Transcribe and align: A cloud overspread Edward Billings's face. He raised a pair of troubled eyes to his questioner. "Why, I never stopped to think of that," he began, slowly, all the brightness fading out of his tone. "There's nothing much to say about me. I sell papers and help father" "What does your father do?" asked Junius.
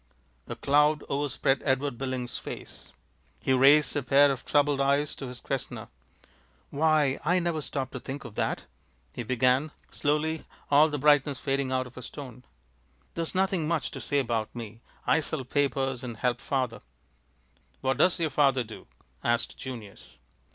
A 0.47 0.55
cloud 0.55 1.03
overspread 1.09 1.61
Edward 1.63 1.99
Billings's 1.99 2.39
face. 2.39 2.91
He 3.39 3.53
raised 3.53 3.95
a 3.95 4.01
pair 4.01 4.31
of 4.31 4.43
troubled 4.43 4.81
eyes 4.81 5.15
to 5.17 5.27
his 5.27 5.39
questioner. 5.39 5.89
"Why, 6.71 7.19
I 7.23 7.37
never 7.37 7.61
stopped 7.61 7.91
to 7.91 7.99
think 7.99 8.23
of 8.25 8.33
that," 8.33 8.63
he 9.13 9.21
began, 9.21 9.69
slowly, 9.91 10.47
all 10.71 10.89
the 10.89 10.97
brightness 10.97 11.39
fading 11.39 11.71
out 11.71 11.85
of 11.85 11.93
his 11.93 12.09
tone. 12.09 12.43
"There's 13.13 13.35
nothing 13.35 13.67
much 13.67 13.91
to 13.91 14.01
say 14.01 14.17
about 14.17 14.55
me. 14.55 14.81
I 15.05 15.19
sell 15.19 15.45
papers 15.45 16.03
and 16.03 16.17
help 16.17 16.41
father" 16.41 16.81
"What 17.81 17.97
does 17.97 18.19
your 18.19 18.31
father 18.31 18.63
do?" 18.63 18.87
asked 19.23 19.55
Junius. 19.55 20.17